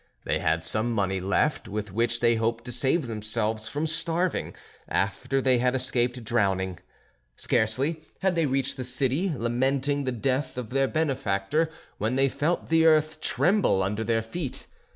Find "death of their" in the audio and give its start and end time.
10.11-10.87